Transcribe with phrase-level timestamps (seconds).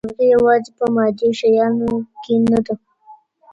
[0.03, 1.89] نيکمرغي يوازې په مادي شيانو
[2.23, 2.73] کي نه ده.